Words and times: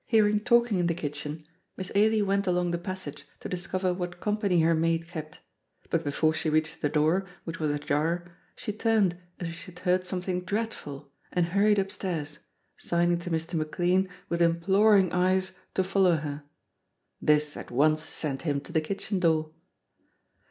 Hearing 0.07 0.39
talking 0.39 0.79
in 0.79 0.87
the 0.87 0.95
kitchen 0.95 1.45
Miss 1.77 1.91
Ailie 1.93 2.23
went 2.23 2.47
along 2.47 2.71
the 2.71 2.79
passage 2.79 3.23
to 3.39 3.47
discover 3.47 3.93
what 3.93 4.19
company 4.19 4.61
her 4.61 4.73
maid 4.73 5.07
kept; 5.07 5.41
but 5.91 6.03
before 6.03 6.33
she 6.33 6.49
reached 6.49 6.81
the 6.81 6.89
door, 6.89 7.27
which 7.43 7.59
was 7.59 7.69
ajar, 7.69 8.25
she 8.55 8.73
turned 8.73 9.15
as 9.39 9.49
if 9.49 9.53
she 9.53 9.65
had 9.65 9.77
heard 9.81 10.07
something 10.07 10.43
dreadful 10.43 11.11
and 11.31 11.45
hurried 11.45 11.77
upstairs, 11.77 12.39
signing 12.77 13.19
to 13.19 13.29
Mr. 13.29 13.53
McLean, 13.53 14.09
with 14.27 14.41
imploring 14.41 15.11
eyes, 15.11 15.51
to 15.75 15.83
follow 15.83 16.15
her. 16.15 16.45
This 17.21 17.55
at 17.55 17.69
once 17.69 18.01
sent 18.01 18.41
him 18.41 18.59
to 18.61 18.73
the 18.73 18.81
kitchen 18.81 19.19
door. 19.19 19.51